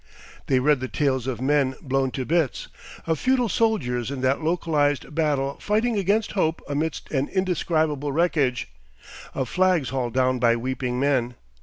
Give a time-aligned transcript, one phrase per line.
[0.47, 2.69] They read the tale of men blown to bits,
[3.05, 8.69] of futile soldiers in that localised battle fighting against hope amidst an indescribable wreckage,
[9.35, 11.35] of flags hauled down by weeping men.